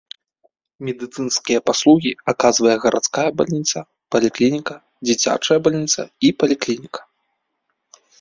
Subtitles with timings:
[0.87, 3.77] Медыцынскія паслугі аказвае гарадская бальніца,
[4.15, 4.75] паліклініка,
[5.11, 7.01] дзіцячыя бальніца і паліклініка.